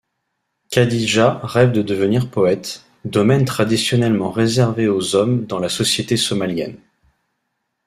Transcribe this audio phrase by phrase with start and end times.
[0.71, 6.79] Khadija rêve de devenir poète, domaine traditionnellement réservé aux hommes dans la société somalienne.